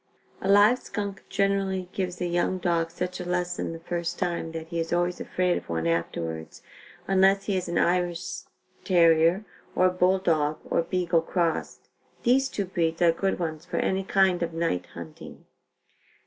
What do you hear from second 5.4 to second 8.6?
of one afterwards, unless he is an Irish